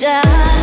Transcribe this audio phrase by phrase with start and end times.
[0.00, 0.57] die